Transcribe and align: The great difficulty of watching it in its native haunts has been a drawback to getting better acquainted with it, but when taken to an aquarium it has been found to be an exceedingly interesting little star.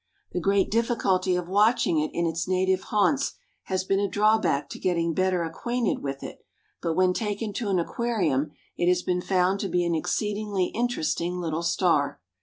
The 0.31 0.39
great 0.39 0.71
difficulty 0.71 1.35
of 1.35 1.47
watching 1.47 1.99
it 1.99 2.09
in 2.11 2.25
its 2.25 2.47
native 2.47 2.85
haunts 2.85 3.33
has 3.65 3.83
been 3.83 3.99
a 3.99 4.07
drawback 4.09 4.67
to 4.69 4.79
getting 4.79 5.13
better 5.13 5.43
acquainted 5.43 6.01
with 6.01 6.23
it, 6.23 6.43
but 6.81 6.95
when 6.95 7.13
taken 7.13 7.53
to 7.53 7.69
an 7.69 7.77
aquarium 7.77 8.49
it 8.75 8.87
has 8.87 9.03
been 9.03 9.21
found 9.21 9.59
to 9.59 9.69
be 9.69 9.85
an 9.85 9.93
exceedingly 9.93 10.71
interesting 10.73 11.39
little 11.39 11.61
star. 11.61 12.19